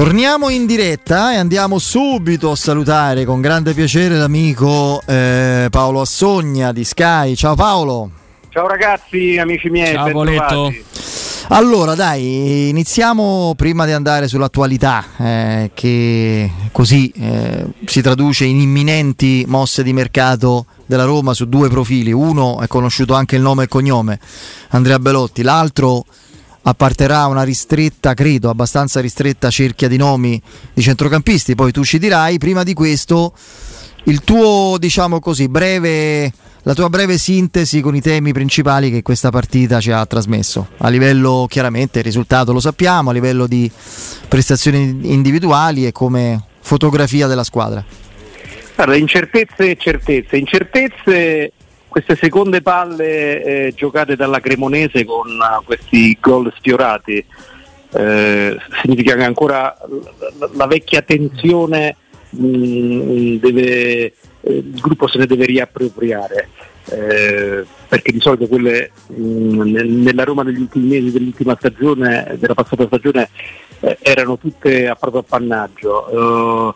[0.00, 6.72] Torniamo in diretta e andiamo subito a salutare con grande piacere l'amico eh, Paolo Assogna
[6.72, 7.34] di Sky.
[7.36, 8.10] Ciao Paolo.
[8.48, 9.92] Ciao ragazzi, amici miei.
[9.92, 10.72] Ciao Poletto.
[11.48, 19.44] Allora dai, iniziamo prima di andare sull'attualità eh, che così eh, si traduce in imminenti
[19.46, 22.10] mosse di mercato della Roma su due profili.
[22.10, 24.18] Uno è conosciuto anche il nome e cognome,
[24.70, 26.06] Andrea Belotti, l'altro
[26.62, 30.40] apparterà una ristretta, credo, abbastanza ristretta cerchia di nomi
[30.72, 33.32] di centrocampisti, poi tu ci dirai, prima di questo
[34.04, 36.32] il tuo, diciamo così, breve
[36.64, 40.68] la tua breve sintesi con i temi principali che questa partita ci ha trasmesso.
[40.78, 43.70] A livello chiaramente risultato lo sappiamo, a livello di
[44.28, 47.82] prestazioni individuali e come fotografia della squadra.
[48.76, 50.36] Allora, incertezze e certezze.
[50.36, 51.52] Incertezze
[51.90, 57.24] queste seconde palle eh, giocate dalla Cremonese con uh, questi gol sfiorati
[57.92, 59.76] eh, significa che ancora
[60.38, 61.96] la, la vecchia tensione
[62.30, 66.48] mh, mm, deve, eh, il gruppo se ne deve riappropriare.
[66.92, 72.54] Eh, perché di solito quelle mh, mm, nella Roma degli ultimi mesi dell'ultima stagione, della
[72.54, 73.28] passata stagione,
[73.80, 76.74] eh, erano tutte a proprio appannaggio.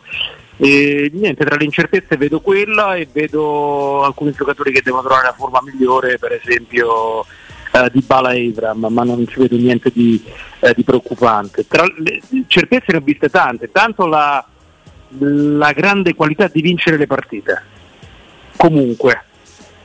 [0.57, 5.33] E niente, tra le incertezze vedo quella e vedo alcuni giocatori che devono trovare la
[5.33, 7.25] forma migliore, per esempio
[7.71, 10.23] eh, di Bala e Ibram, ma non ci vedo niente di,
[10.59, 11.67] eh, di preoccupante.
[11.67, 14.45] Tra le certezze ne ho viste tante, tanto la,
[15.19, 17.63] la grande qualità di vincere le partite.
[18.55, 19.23] Comunque,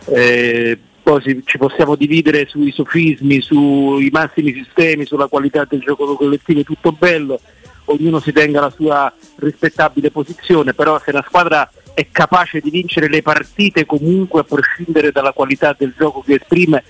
[0.04, 6.62] eh, poi ci possiamo dividere sui sofismi, sui massimi sistemi, sulla qualità del gioco collettivo,
[6.62, 7.40] tutto bello,
[7.86, 13.08] ognuno si tenga la sua rispettabile posizione, però se la squadra è capace di vincere
[13.08, 16.82] le partite comunque a prescindere dalla qualità del gioco che esprime,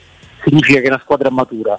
[0.44, 1.78] significa che è una squadra matura.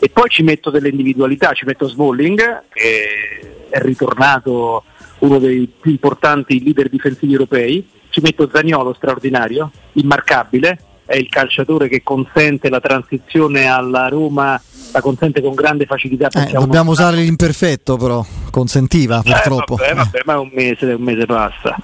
[0.00, 4.84] E poi ci metto delle individualità, ci metto Smalling, che è ritornato
[5.18, 11.88] uno dei più importanti leader difensivi europei, ci metto Zagnolo straordinario, immarcabile, è il calciatore
[11.88, 14.60] che consente la transizione alla Roma,
[14.92, 16.28] la consente con grande facilità.
[16.28, 19.76] Eh, dobbiamo usare l'imperfetto però, consentiva eh, purtroppo.
[19.76, 21.76] Vabbè, vabbè, ma un mese, un mese passa.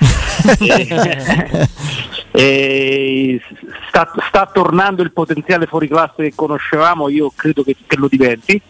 [0.60, 1.69] e,
[2.32, 3.41] e,
[3.88, 8.60] sta, sta, tornando il potenziale fuori classe che conoscevamo, io credo che, che lo diventi.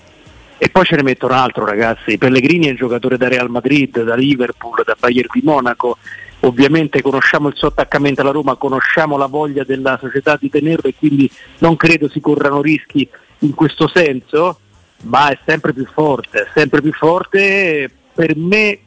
[0.57, 4.03] E poi ce ne metto un altro ragazzi, Pellegrini è un giocatore da Real Madrid,
[4.03, 5.99] da Liverpool, da Bayern di Monaco,
[6.41, 10.95] ovviamente conosciamo il suo attaccamento alla Roma, conosciamo la voglia della società di tenerlo e
[10.97, 13.07] quindi non credo si corrano rischi
[13.41, 14.59] in questo senso,
[15.03, 17.91] ma è sempre più forte, sempre più forte.
[18.15, 18.79] Per me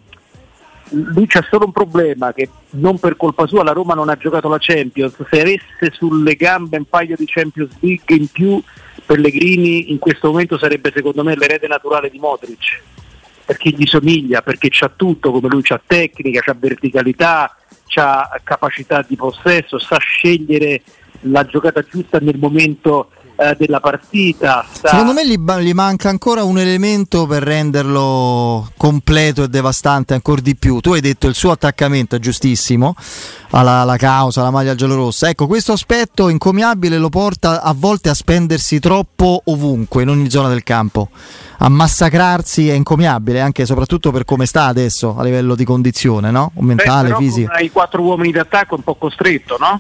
[0.90, 4.48] lui c'ha solo un problema che non per colpa sua la Roma non ha giocato
[4.48, 8.62] la Champions, se avesse sulle gambe un paio di Champions League in più
[9.06, 12.82] Pellegrini in questo momento sarebbe secondo me l'erede naturale di Modric
[13.46, 19.16] perché gli somiglia, perché c'ha tutto, come lui c'ha tecnica, c'ha verticalità, c'ha capacità di
[19.16, 20.82] possesso, sa scegliere
[21.22, 24.66] la giocata giusta nel momento eh, della partita.
[24.70, 24.90] Sta...
[24.90, 30.56] Secondo me gli, gli, manca ancora un elemento per renderlo completo e devastante ancora di
[30.56, 30.80] più.
[30.80, 32.96] Tu hai detto il suo attaccamento è giustissimo
[33.52, 35.30] alla, alla causa, alla maglia giallorossa.
[35.30, 40.50] Ecco, questo aspetto incomiabile lo porta a volte a spendersi troppo ovunque, in ogni zona
[40.50, 41.10] del campo.
[41.60, 46.32] A massacrarsi è incomiabile, anche e soprattutto per come sta adesso a livello di condizione,
[46.32, 46.52] no?
[46.60, 47.54] mentale, Beh, fisico.
[47.58, 49.80] I quattro uomini d'attacco un po' costretto, no?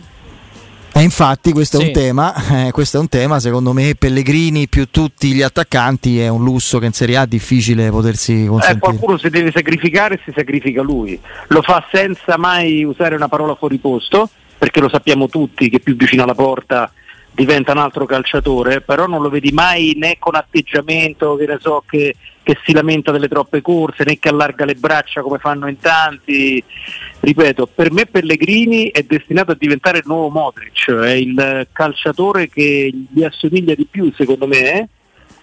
[0.98, 1.84] E infatti questo, sì.
[1.84, 2.34] è un tema,
[2.68, 6.80] eh, questo è un tema, secondo me Pellegrini più tutti gli attaccanti è un lusso
[6.80, 8.78] che in Serie A è difficile potersi eh, consentire.
[8.78, 11.20] Eh, qualcuno si deve sacrificare si sacrifica lui,
[11.50, 14.28] lo fa senza mai usare una parola fuori posto,
[14.58, 16.92] perché lo sappiamo tutti che più vicino alla porta
[17.38, 21.84] diventa un altro calciatore, però non lo vedi mai né con atteggiamento che, ne so,
[21.88, 25.78] che, che si lamenta delle troppe corse, né che allarga le braccia come fanno in
[25.78, 26.64] tanti.
[27.20, 32.92] Ripeto, per me Pellegrini è destinato a diventare il nuovo Modric, è il calciatore che
[33.08, 34.90] gli assomiglia di più secondo me,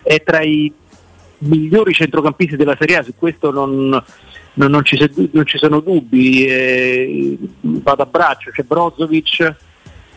[0.03, 0.73] è tra i
[1.39, 4.03] migliori centrocampisti della Serie A, su questo non,
[4.55, 4.99] non, non, ci,
[5.31, 9.55] non ci, sono dubbi, eh, vado a braccio, c'è Brozovic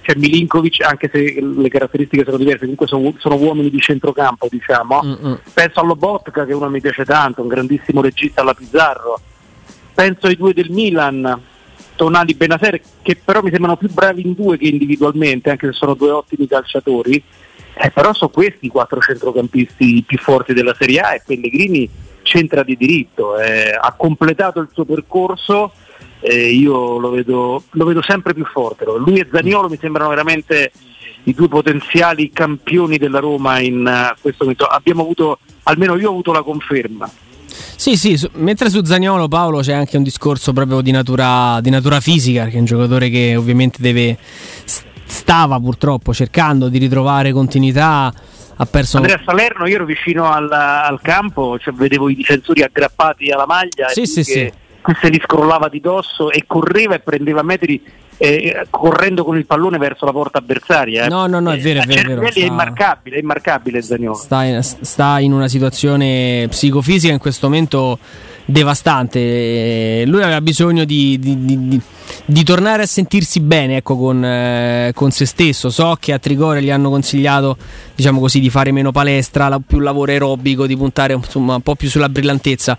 [0.08, 5.02] c'è Milinkovic, anche se le caratteristiche sono diverse, comunque sono, sono uomini di centrocampo, diciamo.
[5.04, 5.34] Mm-hmm.
[5.54, 9.20] Penso all'Obotka, che uno mi piace tanto, un grandissimo regista alla Pizzarro.
[9.94, 11.42] Penso ai due del Milan,
[11.98, 15.94] Tonali Benaser, che però mi sembrano più bravi in due che individualmente, anche se sono
[15.94, 17.22] due ottimi calciatori.
[17.74, 21.90] Eh, però sono questi i quattro centrocampisti più forti della Serie A e Pellegrini
[22.24, 25.74] c'entra di diritto, eh, ha completato il suo percorso
[26.20, 28.86] eh, io lo vedo, lo vedo, sempre più forte.
[28.86, 30.72] Lui e Zaniolo mi sembrano veramente
[31.24, 34.66] i due potenziali campioni della Roma in uh, questo momento.
[34.66, 37.10] Abbiamo avuto, almeno io ho avuto la conferma.
[37.76, 41.70] Sì, sì, su, mentre su Zagnolo Paolo c'è anche un discorso proprio di natura, di
[41.70, 44.18] natura fisica, che è un giocatore che ovviamente deve,
[45.06, 48.12] stava purtroppo cercando di ritrovare continuità.
[48.60, 48.98] Ha perso...
[48.98, 53.90] Andrea Salerno, io ero vicino al, al campo, cioè vedevo i difensori aggrappati alla maglia
[53.90, 54.52] sì, e sì,
[54.88, 57.84] che se li scrollava di dosso e correva e prendeva metri
[58.16, 61.06] eh, correndo con il pallone verso la porta avversaria.
[61.06, 61.10] Eh.
[61.10, 62.12] No, no, no, è vero, è vero.
[62.12, 62.32] È, vero.
[62.32, 62.40] Sta...
[62.40, 64.16] è immarcabile, è immarcabile Zaniolo.
[64.16, 68.00] Sta sta in una situazione psicofisica in questo momento
[68.48, 70.04] devastante.
[70.08, 71.82] Lui aveva bisogno di, di, di,
[72.26, 75.70] di tornare a sentirsi bene ecco, con, eh, con, se stesso.
[75.70, 77.58] So che a Trigore gli hanno consigliato
[77.94, 81.90] diciamo così, di fare meno palestra, più lavoro aerobico, di puntare insomma, un po' più
[81.90, 82.78] sulla brillantezza.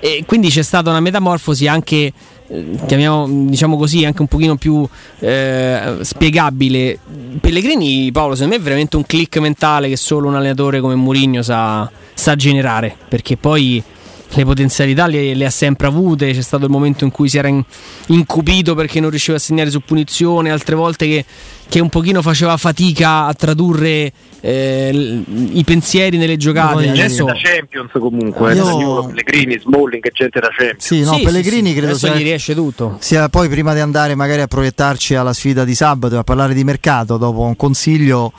[0.00, 2.12] E quindi c'è stata una metamorfosi anche
[2.46, 4.88] eh, chiamiamo diciamo così anche un pochino più
[5.18, 6.98] eh, spiegabile
[7.40, 11.42] Pellegrini Paolo secondo me è veramente un click mentale che solo un allenatore come Mourinho
[11.42, 13.82] sa, sa generare perché poi
[14.30, 16.32] le potenzialità le, le, ha sempre avute.
[16.32, 17.62] C'è stato il momento in cui si era in,
[18.08, 21.24] incupito perché non riusciva a segnare su punizione, altre volte che,
[21.68, 25.22] che un pochino faceva fatica a tradurre eh,
[25.52, 26.86] i pensieri nelle giocate.
[26.86, 28.64] No, Adesso da Champions comunque, io...
[28.64, 30.48] Danilo, Pellegrini, Smalling, eccetera.
[30.48, 30.84] Champions.
[30.84, 32.96] Sì, no, sì, Pellegrini sì, credo sia, gli riesce tutto.
[33.00, 36.54] Sia poi prima di andare magari a proiettarci alla sfida di sabato e a parlare
[36.54, 38.32] di mercato dopo un consiglio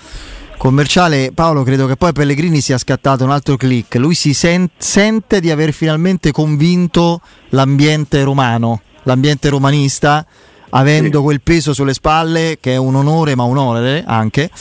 [0.59, 3.95] commerciale, Paolo, credo che poi Pellegrini sia scattato un altro click.
[3.95, 7.21] Lui si sen- sente di aver finalmente convinto
[7.51, 10.25] l'ambiente romano, l'ambiente romanista,
[10.71, 11.23] avendo sì.
[11.23, 14.51] quel peso sulle spalle, che è un onore, ma un onore anche,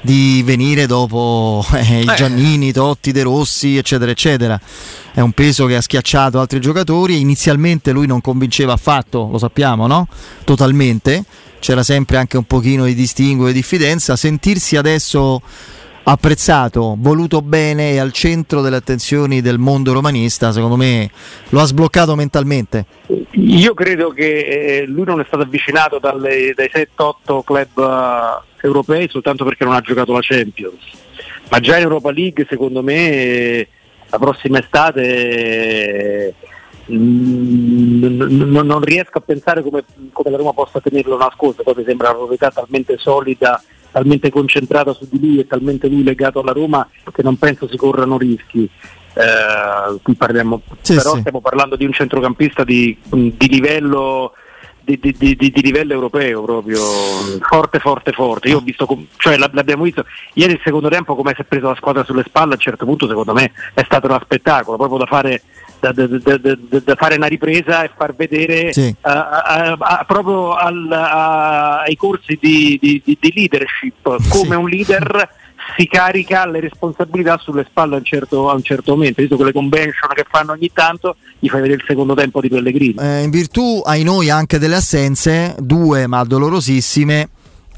[0.00, 2.14] di venire dopo eh, i eh.
[2.14, 4.58] Giannini, Totti, De Rossi, eccetera, eccetera.
[5.12, 7.18] È un peso che ha schiacciato altri giocatori.
[7.18, 10.06] Inizialmente lui non convinceva affatto, lo sappiamo, no?
[10.44, 11.24] Totalmente
[11.58, 15.42] c'era sempre anche un pochino di distinguo e diffidenza, sentirsi adesso
[16.10, 21.10] apprezzato, voluto bene e al centro delle attenzioni del mondo romanista, secondo me
[21.50, 22.86] lo ha sbloccato mentalmente.
[23.32, 24.38] Io credo che
[24.80, 29.74] eh, lui non è stato avvicinato dalle, dai 7-8 club uh, europei soltanto perché non
[29.74, 30.82] ha giocato la Champions,
[31.50, 33.68] ma già in Europa League secondo me eh,
[34.08, 36.34] la prossima estate
[36.88, 41.84] eh, Mm, non, riesco a pensare come, come, la Roma possa tenerlo nascosto, poi mi
[41.84, 46.52] sembra una proprietà talmente solida, talmente concentrata su di lui e talmente lui legato alla
[46.52, 48.68] Roma che non penso si corrano rischi.
[49.14, 51.20] Eh, qui parliamo, sì, però sì.
[51.20, 54.32] stiamo parlando di un centrocampista di, di livello
[54.80, 56.80] di, di, di, di, livello europeo proprio
[57.40, 61.42] forte forte forte io ho visto cioè l'abbiamo visto ieri il secondo tempo come si
[61.42, 64.18] è preso la squadra sulle spalle a un certo punto secondo me è stato uno
[64.22, 65.42] spettacolo proprio da fare
[65.80, 68.94] da, da, da, fare una ripresa e far vedere sì.
[69.02, 74.54] uh, uh, uh, proprio al, ai corsi di, di, di leadership come sì.
[74.54, 75.28] un leader
[75.76, 79.52] si carica le responsabilità sulle spalle a un certo, a un certo momento, visto quelle
[79.52, 82.96] convention che fanno ogni tanto, gli fai vedere il secondo tempo di Pellegrini.
[82.98, 87.28] Eh, in virtù ai noi anche delle assenze, due ma dolorosissime,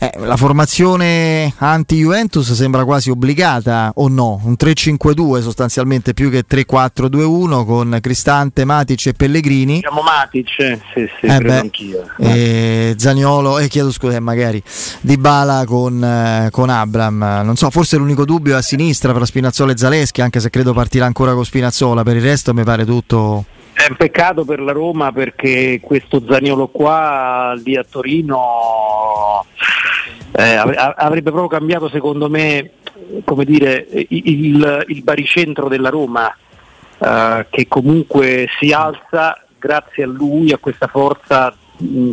[0.02, 4.41] eh, la formazione anti-Juventus sembra quasi obbligata o no?
[4.44, 9.75] Un 3-5-2 sostanzialmente più che 3-4-2-1 con Cristante, Matic e Pellegrini.
[9.75, 10.49] Diciamo Matic,
[10.94, 12.06] sì, sì, eh beh, anch'io.
[12.17, 14.62] Eh, Zaniolo, e eh, chiedo scusa, eh, magari
[15.02, 17.43] Di Bala con, eh, con, Abram.
[17.44, 20.73] Non so, forse l'unico dubbio è a sinistra tra Spinazzola e Zaleschi, anche se credo
[20.73, 22.02] partirà ancora con Spinazzola.
[22.02, 26.69] Per il resto mi pare tutto è un peccato per la Roma perché questo Zaniolo
[26.69, 29.47] qua lì a Torino
[30.40, 32.70] eh, avrebbe proprio cambiato secondo me
[33.44, 36.35] dire, il, il baricentro della Roma
[36.99, 42.11] eh, che comunque si alza grazie a lui, a questa forza mh,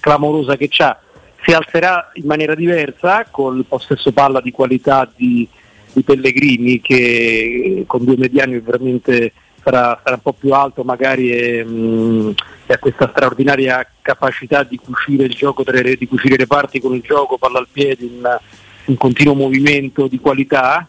[0.00, 0.98] clamorosa che ha.
[1.42, 5.48] Si alzerà in maniera diversa con il possesso palla di qualità di,
[5.92, 9.32] di Pellegrini che con due mediani veramente
[9.66, 12.30] sarà, sarà un po' più alto magari e, mh, mm,
[12.66, 16.94] e, ha questa straordinaria capacità di cucire il gioco, tre, di cucire le parti con
[16.94, 18.38] il gioco, palla al piede, in,
[18.86, 20.86] un continuo movimento di qualità,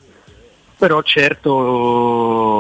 [0.78, 1.50] però certo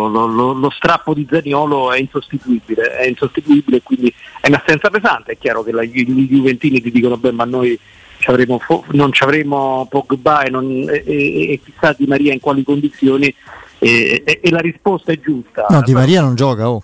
[0.09, 5.37] lo, lo, lo, strappo di Zaniolo è insostituibile, è insostituibile quindi è un'assenza pesante, è
[5.37, 7.79] chiaro che la, i Juventini ti dicono beh ma noi
[8.17, 8.59] ci avremo,
[8.93, 13.31] non ci avremo Pogba e, non, e, e, e chissà Di Maria in quali condizioni
[13.79, 15.65] e, e, e la risposta è giusta.
[15.69, 16.83] No, Di Maria non gioca, oh.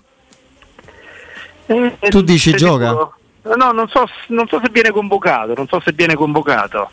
[1.65, 2.91] Eh, tu dici gioca?
[2.91, 6.89] No, non so, non so, se viene convocato, non so se viene convocato.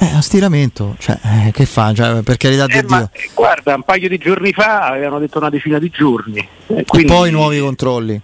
[0.00, 1.92] Eh, a stiramento, cioè, eh, che fa?
[1.92, 2.96] Cioè, per carità eh, di Dio.
[2.96, 6.38] Ma, guarda, un paio di giorni fa avevano detto una decina di giorni.
[6.68, 7.12] Eh, quindi...
[7.12, 8.20] E poi nuovi controlli.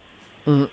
[0.49, 0.65] Mm.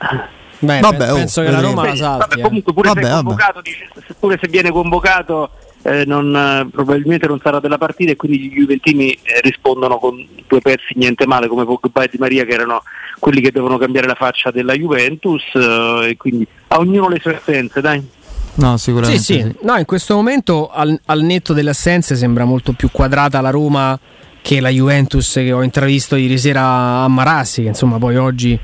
[0.60, 2.30] Beh, vabbè, oh, penso che la Roma la salti.
[2.30, 5.50] Vabbè, comunque pure vabbè, se, convocato, dice, pure se viene convocato
[5.84, 10.26] eh, non, eh, probabilmente non sarà della partita e quindi gli Juventini eh, rispondono con
[10.48, 12.84] due pezzi niente male come Pogba e Di Maria che erano
[13.20, 17.36] quelli che devono cambiare la faccia della Juventus eh, e quindi a ognuno le sue
[17.36, 18.04] assenze, dai.
[18.56, 19.22] No, sicuramente.
[19.22, 19.42] Sì, sì.
[19.42, 19.56] sì.
[19.62, 23.98] No, in questo momento al, al, netto delle assenze sembra molto più quadrata la Roma
[24.42, 28.60] che la Juventus che ho intravisto ieri sera a Marassi, che insomma poi oggi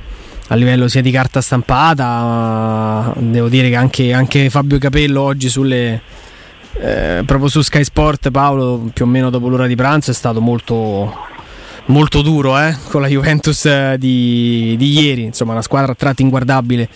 [0.50, 6.02] a livello sia di carta stampata, devo dire che anche, anche Fabio Capello oggi sulle,
[6.80, 10.42] eh, proprio su Sky Sport Paolo più o meno dopo l'ora di pranzo è stato
[10.42, 11.28] molto,
[11.86, 16.22] molto duro eh, con la Juventus eh, di, di, ieri, insomma una squadra a tratti
[16.22, 16.90] inguardabile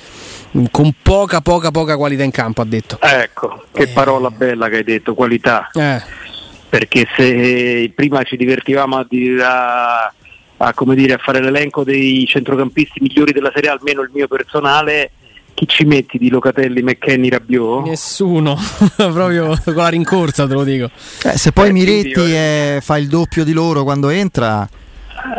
[0.69, 2.97] con poca poca poca qualità in campo ha detto.
[2.99, 3.87] Ecco, che eh.
[3.87, 5.69] parola bella che hai detto, qualità.
[5.73, 6.01] Eh.
[6.69, 10.13] Perché se prima ci divertivamo a, a,
[10.57, 15.11] a, dire, a fare l'elenco dei centrocampisti migliori della Serie almeno il mio personale,
[15.61, 17.85] chi ci metti di Locatelli, McKenny, Rabiot?
[17.85, 18.57] Nessuno,
[18.97, 20.89] proprio con la rincorsa te lo dico.
[21.23, 24.67] Eh, se poi eh, Miretti quindi, è, fa il doppio di loro quando entra,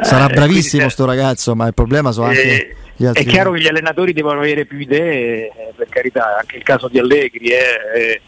[0.02, 2.76] sarà eh, bravissimo sto ragazzo, ma il problema sono anche...
[2.96, 6.62] Eh, è chiaro che gli allenatori devono avere più idee, eh, per carità, anche il
[6.62, 8.20] caso di Allegri, eh,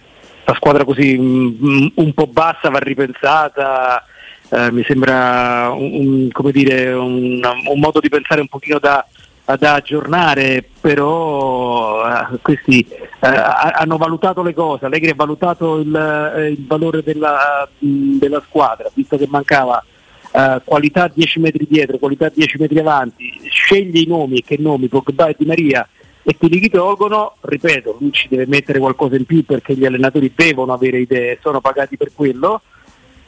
[0.45, 4.05] la squadra così un, mm, un po' bassa va ripensata,
[4.49, 9.07] eh, mi sembra un, un, dire, un, un, modo di pensare un pochino da,
[9.45, 16.49] da aggiornare, però eh, questi eh, hanno valutato le cose, Allegri ha valutato il, eh,
[16.49, 19.85] il valore della, della, squadra, visto che mancava
[20.33, 25.29] eh, qualità 10 metri dietro, qualità 10 metri avanti, sceglie i nomi, che nomi, Pogba
[25.29, 25.87] e Di Maria,
[26.23, 30.33] e quelli li tolgono, ripeto, lui ci deve mettere qualcosa in più perché gli allenatori
[30.35, 32.63] devono avere idee, sono pagati per quello,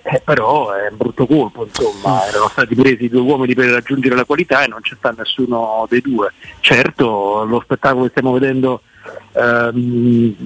[0.09, 4.25] eh, però è un brutto colpo, insomma, erano stati presi due uomini per raggiungere la
[4.25, 6.33] qualità e non c'è stato nessuno dei due.
[6.61, 8.83] Certo, lo spettacolo che stiamo vedendo
[9.33, 10.37] ehm,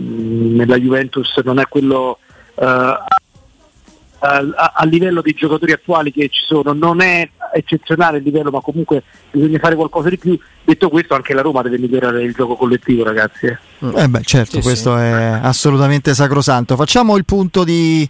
[0.57, 2.21] nella Juventus non è quello
[2.55, 8.51] eh, a, a, livello dei giocatori attuali che ci sono, non è eccezionale il livello,
[8.51, 10.39] ma comunque bisogna fare qualcosa di più.
[10.65, 13.47] Detto questo, anche la Roma deve migliorare il gioco collettivo, ragazzi.
[13.47, 13.59] Eh,
[13.95, 15.03] eh beh, certo, sì, questo sì.
[15.03, 16.77] è assolutamente sacrosanto.
[16.77, 18.09] Facciamo il punto di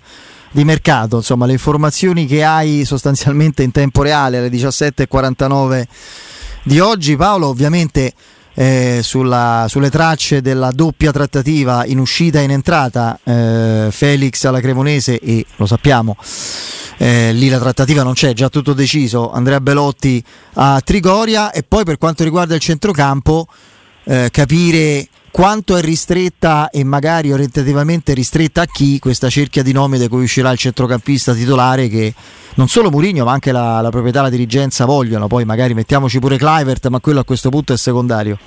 [0.50, 5.84] di mercato, insomma le informazioni che hai sostanzialmente in tempo reale alle 17.49
[6.64, 7.16] di oggi.
[7.16, 8.12] Paolo ovviamente
[8.54, 14.60] eh, sulla, sulle tracce della doppia trattativa in uscita e in entrata eh, Felix alla
[14.60, 16.16] Cremonese e lo sappiamo
[17.02, 20.22] eh, lì la trattativa non c'è, già tutto deciso, Andrea Belotti
[20.54, 23.46] a Trigoria e poi per quanto riguarda il centrocampo
[24.04, 29.98] eh, capire quanto è ristretta e magari orientativamente ristretta a chi questa cerchia di nomi
[29.98, 32.12] da cui uscirà il centrocampista titolare che
[32.54, 36.36] non solo Mourinho ma anche la, la proprietà la dirigenza vogliono, poi magari mettiamoci pure
[36.36, 38.38] Clivert ma quello a questo punto è secondario.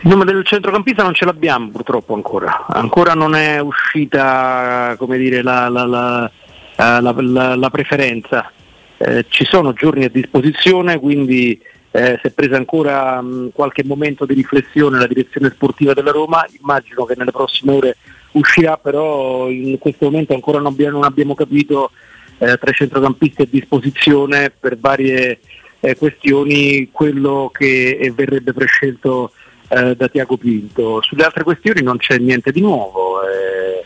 [0.00, 5.68] Il nome del centrocampista non ce l'abbiamo purtroppo ancora, ancora non è uscita dire, la,
[5.68, 6.30] la,
[6.76, 8.52] la, la preferenza,
[8.98, 14.26] eh, ci sono giorni a disposizione quindi eh, si è presa ancora mh, qualche momento
[14.26, 17.96] di riflessione la direzione sportiva della Roma, immagino che nelle prossime ore
[18.32, 21.90] uscirà, però in questo momento ancora non abbiamo, non abbiamo capito
[22.38, 25.40] eh, tra i centrocampisti a disposizione per varie
[25.80, 29.32] eh, questioni quello che verrebbe prescelto
[29.68, 31.00] eh, da Tiago Pinto.
[31.02, 33.84] Sulle altre questioni non c'è niente di nuovo, eh,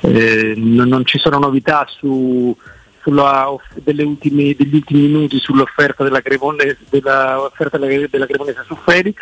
[0.00, 2.56] eh, non, non ci sono novità su
[3.02, 9.16] sulla, ultimi, degli ultimi minuti sull'offerta della Cremonese, della, della, della Cremonese su Felix,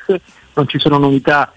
[0.55, 1.53] non ci sono novità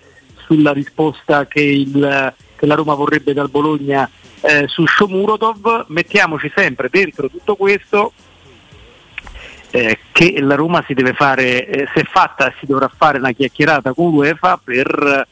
[0.45, 4.09] sulla risposta che, il, che la Roma vorrebbe dal Bologna
[4.41, 8.13] eh, su Shomurodov, mettiamoci sempre dentro tutto questo
[9.71, 13.93] eh, che la Roma si deve fare, eh, se fatta si dovrà fare una chiacchierata
[13.93, 15.27] con l'UEFA per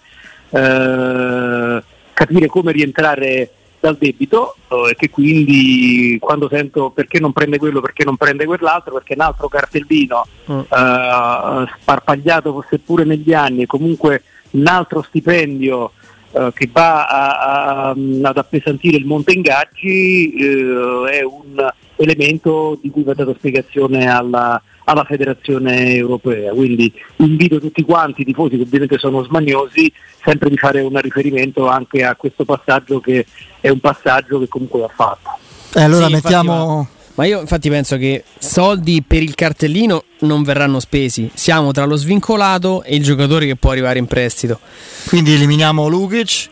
[0.49, 1.83] eh,
[2.13, 7.81] capire come rientrare dal debito eh, e che quindi quando sento perché non prende quello,
[7.81, 10.59] perché non prende quell'altro, perché un altro cartellino mm.
[10.59, 15.91] eh, sparpagliato seppure negli anni, comunque un altro stipendio
[16.31, 22.89] eh, che va a, a, ad appesantire il monte ingaggi eh, è un elemento di
[22.89, 26.51] cui va data spiegazione alla, alla federazione europea.
[26.51, 29.91] Quindi invito tutti quanti, i tifosi che ovviamente sono smagnosi,
[30.23, 33.25] sempre di fare un riferimento anche a questo passaggio che
[33.59, 35.29] è un passaggio che comunque va fatto.
[35.75, 36.87] Eh, allora sì, mettiamo...
[37.21, 41.29] Ma io infatti penso che soldi per il cartellino non verranno spesi.
[41.31, 44.59] Siamo tra lo svincolato e il giocatore che può arrivare in prestito.
[45.07, 46.49] Quindi eliminiamo Lukic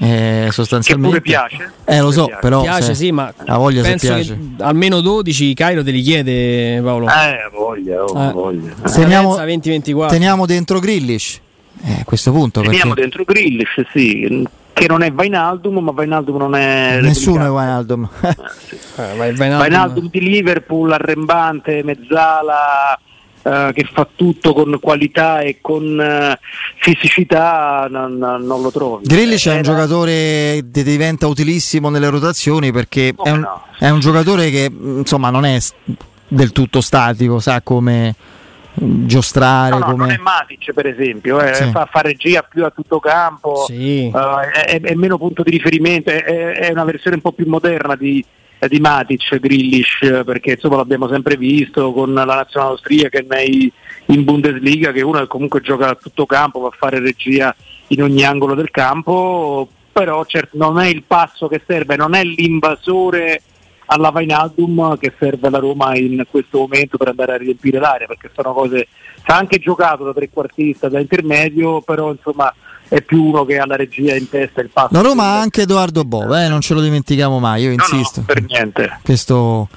[0.00, 1.22] eh, sostanzialmente.
[1.22, 1.72] Che pure piace.
[1.86, 2.40] Eh, lo so, piace.
[2.42, 2.60] però.
[2.60, 4.38] Piace, sì, ma la voglia penso piace.
[4.54, 7.06] che almeno 12 Cairo te li chiede, Paolo.
[7.06, 8.32] Eh, voglia, oh, eh.
[8.32, 8.72] voglia.
[8.82, 10.08] Teniamo, 20-24.
[10.10, 11.40] teniamo dentro Grillish.
[11.82, 12.60] Eh, a questo punto.
[12.60, 13.00] Teniamo perché...
[13.00, 14.46] dentro Grillish, sì.
[14.80, 17.00] Che non è Vainaldum, ma Vainaldum non è.
[17.02, 18.08] Nessuno è Vainaldum.
[18.22, 18.34] eh,
[18.66, 18.78] sì.
[18.96, 19.58] eh, Vainaldum.
[19.58, 22.98] Vainaldum di Liverpool, arrembante, mezzala
[23.42, 26.36] Uh, che fa tutto con qualità e con uh,
[26.76, 29.06] fisicità non, non, lo trovi.
[29.06, 33.62] Grillic è un giocatore che diventa utilissimo nelle rotazioni perché oh, è, un, no.
[33.78, 35.58] è, un, giocatore che insomma non è
[36.28, 38.14] del tutto statico, sa come
[38.80, 39.70] giostrare.
[39.70, 39.96] No, no, come...
[39.96, 41.70] Non è Matic per esempio, eh, sì.
[41.70, 44.10] fa, fa, regia più a tutto campo, sì.
[44.12, 47.94] uh, è, è, meno punto di riferimento, è, è, una versione un po' più moderna
[47.94, 48.24] di,
[48.68, 53.70] di Matic, Grillish, perché insomma l'abbiamo sempre visto con la nazionale austriaca nei,
[54.06, 57.54] in Bundesliga, che uno che comunque gioca a tutto campo, va a fare regia
[57.88, 62.24] in ogni angolo del campo, però certo non è il passo che serve, non è
[62.24, 63.42] l'invasore
[63.92, 68.30] alla Vainaldum che serve alla Roma in questo momento per andare a riempire l'area, perché
[68.32, 68.86] sono cose,
[69.24, 72.54] ha anche giocato da trequartista, da intermedio, però insomma
[72.88, 74.90] è più uno che ha la regia in testa il passo.
[74.92, 78.20] La Roma ha anche Edoardo Bove, eh, non ce lo dimentichiamo mai, io insisto.
[78.20, 78.98] No, no, per niente.
[79.02, 79.68] Questo,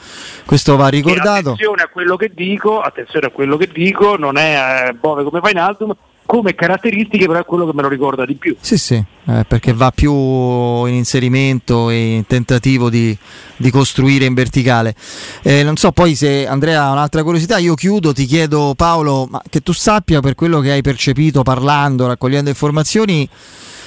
[0.46, 1.52] questo va ricordato.
[1.52, 5.40] Attenzione a quello che dico, attenzione a quello che dico, non è eh, Bove come
[5.40, 8.56] Vainaldum, come caratteristiche però è quello che me lo ricorda di più.
[8.60, 10.14] Sì, sì, eh, perché va più
[10.86, 13.16] in inserimento e in tentativo di,
[13.58, 14.96] di costruire in verticale.
[15.42, 19.62] Eh, non so poi se Andrea ha un'altra curiosità, io chiudo, ti chiedo Paolo, che
[19.62, 23.28] tu sappia per quello che hai percepito parlando, raccogliendo informazioni,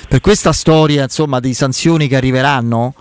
[0.08, 2.94] per questa storia insomma di sanzioni che arriveranno,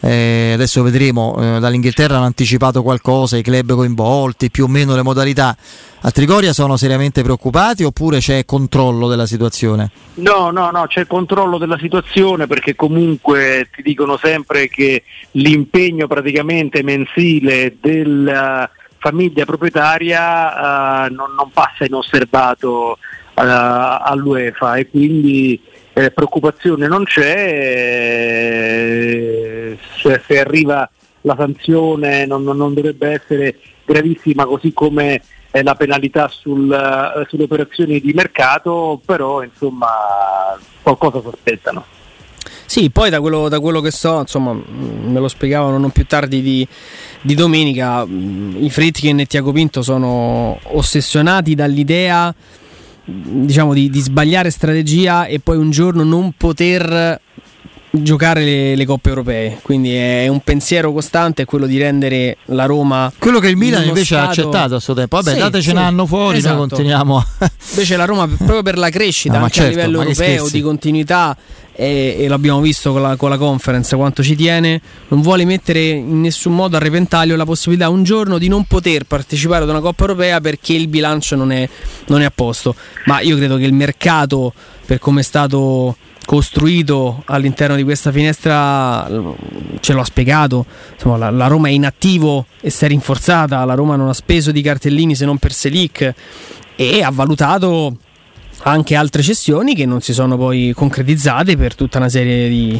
[0.00, 5.02] eh, adesso vedremo, eh, dall'Inghilterra hanno anticipato qualcosa, i club coinvolti, più o meno le
[5.02, 5.56] modalità.
[6.00, 9.90] A Trigoria sono seriamente preoccupati oppure c'è controllo della situazione?
[10.14, 15.02] No, no, no, c'è controllo della situazione perché comunque ti dicono sempre che
[15.32, 22.98] l'impegno praticamente mensile della famiglia proprietaria uh, non, non, passa inosservato
[23.34, 25.60] uh, all'UEFA e quindi
[25.98, 27.76] eh, preoccupazione non c'è,
[30.00, 30.88] se, se, arriva
[31.22, 37.42] la sanzione non, non, dovrebbe essere gravissima così come eh, la penalità sul, eh, sulle
[37.42, 39.88] operazioni di mercato, però insomma
[40.82, 41.84] qualcosa sospettano.
[42.64, 46.42] Sì, poi da quello, da quello, che so, insomma, me lo spiegavano non più tardi
[46.42, 46.68] di,
[47.22, 52.32] di domenica, i Fritkin e Tiago Pinto sono ossessionati dall'idea
[53.08, 57.18] diciamo di, di, sbagliare strategia e poi un giorno non poter
[58.02, 63.12] giocare le, le, coppe europee quindi è un pensiero costante quello di rendere la Roma
[63.18, 64.26] quello che il Milan invece stato...
[64.26, 65.70] ha accettato a suo tempo vabbè sì, dateci sì.
[65.70, 66.56] un anno fuori esatto.
[66.56, 67.24] noi continuiamo
[67.70, 71.36] invece la Roma proprio per la crescita no, anche certo, a livello europeo di continuità
[71.80, 75.90] e, e l'abbiamo visto con la, con la, conference quanto ci tiene, non vuole mettere
[75.90, 79.78] in nessun modo a repentaglio la possibilità un giorno di non poter partecipare ad una
[79.78, 81.68] Coppa Europea perché il bilancio non è,
[82.06, 82.74] non è a posto.
[83.04, 84.52] Ma io credo che il mercato,
[84.84, 85.96] per come è stato
[86.28, 89.08] costruito all'interno di questa finestra
[89.80, 93.72] ce l'ho spiegato insomma la, la, Roma è in attivo e si è rinforzata la
[93.72, 96.14] Roma non ha speso di cartellini se non per Selic
[96.76, 97.96] e ha valutato
[98.64, 102.78] anche altre cessioni che non si sono poi concretizzate per tutta una serie di,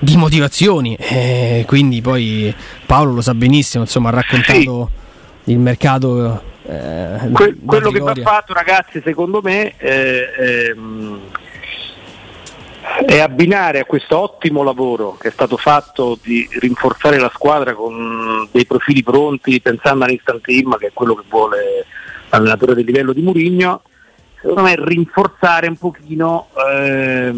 [0.00, 0.96] di motivazioni.
[0.96, 2.52] E quindi poi
[2.84, 4.90] Paolo lo sa benissimo, insomma, ha raccontato
[5.44, 5.52] sì.
[5.52, 6.42] il mercato.
[6.66, 11.20] Eh, que- quello che va fatto, ragazzi, secondo me, eh, ehm,
[13.08, 18.46] è abbinare a questo ottimo lavoro che è stato fatto di rinforzare la squadra con
[18.52, 21.86] dei profili pronti, pensando all'instant team, che è quello che vuole
[22.28, 23.80] l'allenatore del livello di Murigno
[24.38, 27.32] secondo me rinforzare un pochino eh,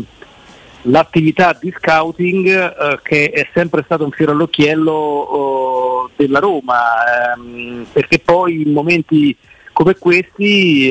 [0.83, 7.87] l'attività di scouting eh, che è sempre stato un fiore all'occhiello oh, della Roma, ehm,
[7.92, 9.37] perché poi in momenti
[9.72, 10.90] come questi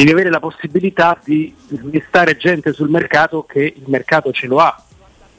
[0.00, 1.54] eh, eh devi avere la possibilità di
[1.90, 4.82] restare gente sul mercato che il mercato ce lo ha.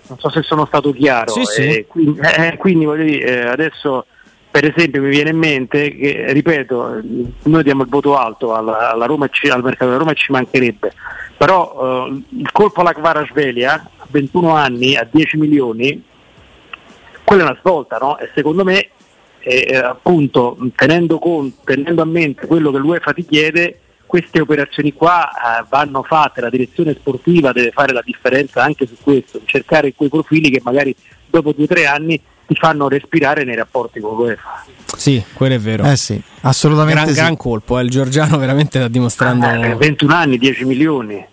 [0.08, 1.32] Non so se sono stato chiaro.
[1.32, 1.86] Sì, sì.
[1.88, 4.06] Quindi, eh, quindi, voglio dire, eh, adesso
[4.52, 7.02] per esempio mi viene in mente che, ripeto,
[7.43, 10.93] noi diamo il voto alto alla, alla Roma al mercato della Roma e ci mancherebbe,
[11.38, 16.04] però eh, il colpo alla Kvarasvelia a 21 anni a 10 milioni,
[17.24, 18.17] quella è una svolta, no?
[18.17, 18.89] E secondo me,
[19.39, 23.80] eh, appunto, tenendo, conto, tenendo a mente quello che l'UEFA ti chiede,
[24.12, 28.97] queste operazioni qua eh, vanno fatte, la direzione sportiva deve fare la differenza anche su
[29.02, 30.93] questo, cercare quei profili che magari
[31.30, 34.65] dopo due o tre anni ti fanno respirare nei rapporti con l'UEFA.
[34.97, 35.86] Sì, quello è vero.
[35.86, 37.04] Eh sì, assolutamente.
[37.04, 37.19] Gran, sì.
[37.21, 37.84] gran colpo, eh.
[37.84, 39.50] il Giorgiano veramente sta dimostrando.
[39.50, 41.26] Eh, 21 anni, 10 milioni.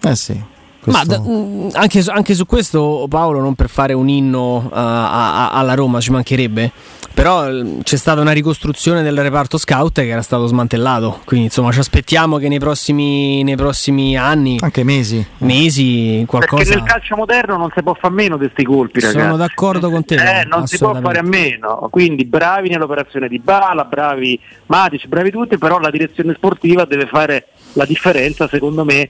[0.00, 0.42] Eh sì.
[0.86, 5.48] Ma da, mm, anche, anche, su questo, Paolo, non per fare un inno uh, a,
[5.48, 6.70] a, alla Roma, ci mancherebbe.
[7.14, 11.20] Però mm, c'è stata una ricostruzione del reparto scout che era stato smantellato.
[11.24, 16.62] Quindi, insomma, ci aspettiamo che nei prossimi, nei prossimi anni, anche mesi, mesi, qualcosa.
[16.62, 19.20] Perché nel calcio moderno non si può fare a meno di questi colpi, ragazzi.
[19.20, 20.16] Sono d'accordo con te.
[20.16, 21.88] Eh, non si può fare a meno.
[21.90, 25.56] Quindi, bravi nell'operazione di Bala, bravi Matic, bravi tutti.
[25.56, 29.08] Però la direzione sportiva deve fare la differenza, secondo me,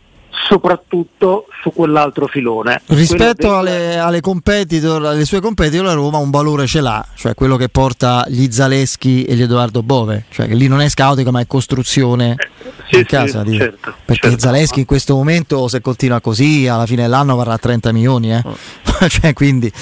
[0.48, 2.82] soprattutto su quell'altro filone.
[2.86, 7.56] Rispetto alle, alle, competitor, alle sue competitor, la Roma un valore ce l'ha, cioè quello
[7.56, 11.40] che porta gli Zaleschi e gli Edoardo Bove, cioè che lì non è scouting ma
[11.40, 13.44] è costruzione eh, sì, in casa.
[13.44, 14.46] Sì, certo, perché certo.
[14.46, 18.32] Zaleschi in questo momento, se continua così, alla fine dell'anno varrà 30 milioni.
[18.32, 18.42] Eh?
[18.44, 18.56] Oh.
[19.08, 19.72] cioè, quindi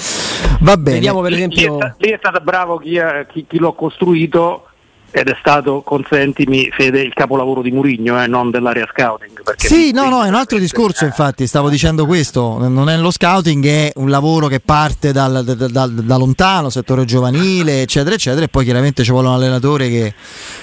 [0.59, 0.97] va bene.
[0.97, 1.77] Vediamo per esempio...
[1.77, 2.99] Lì è, lì è stato bravo chi,
[3.31, 4.67] chi, chi l'ha costruito
[5.15, 9.41] ed è stato, consentimi Fede, il capolavoro di Murigno, eh, non dell'area scouting.
[9.57, 13.63] Sì, no, no, è un altro discorso, infatti, stavo dicendo questo, non è lo scouting,
[13.63, 18.47] è un lavoro che parte dal, da, da, da, lontano, settore giovanile, eccetera, eccetera, e
[18.47, 20.15] poi chiaramente ci vuole un allenatore che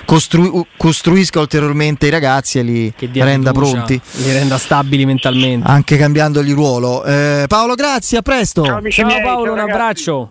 [0.05, 4.01] costru- costruisca ulteriormente i ragazzi e li renda fiducia, pronti.
[4.15, 5.69] Li renda stabili mentalmente.
[5.69, 7.05] Anche cambiandogli ruolo.
[7.05, 8.65] Eh, Paolo, grazie, a presto.
[8.65, 10.31] Ciao, ciao Paolo, ciao, un abbraccio.